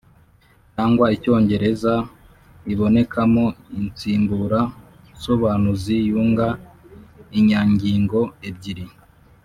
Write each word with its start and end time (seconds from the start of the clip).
cyangwa 0.73 1.05
icyongereza 1.15 1.93
ibonekamo 2.73 3.45
insimbura 3.79 4.59
nsobanuzi 5.13 5.95
yunga 6.09 6.47
inyangingo 7.37 8.19
ebyiri, 8.49 8.85